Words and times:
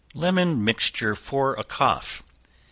Lemon 0.15 0.65
Mixture 0.65 1.13
for 1.13 1.53
a 1.53 1.63
Cough. 1.63 2.23